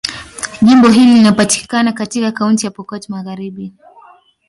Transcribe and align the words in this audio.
Jimbo 0.61 0.89
hili 0.89 1.13
linapatikana 1.13 1.91
katika 1.91 2.31
Kaunti 2.31 2.65
ya 2.65 2.71
Pokot 2.71 3.09
Magharibi. 3.09 3.73